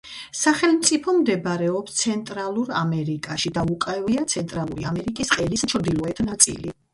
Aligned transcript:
სახელმწიფო 0.37 1.11
მდებარეობს 1.17 1.99
ცენტრალურ 1.99 2.71
ამერიკაში 2.79 3.53
და 3.59 3.67
უკავია 3.75 4.25
ცენტრალური 4.35 4.89
ამერიკის 4.95 5.33
ყელის 5.37 5.67
ჩრდილოეთ 5.75 6.25
ნაწილი. 6.31 6.75